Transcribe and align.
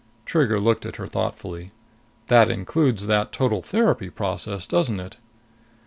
Trigger 0.25 0.59
looked 0.59 0.83
at 0.87 0.95
her 0.95 1.05
thoughtfully. 1.05 1.69
"That 2.27 2.49
includes 2.49 3.05
that 3.05 3.31
total 3.31 3.61
therapy 3.61 4.09
process, 4.09 4.65
doesn't 4.65 4.99
it?" 4.99 5.17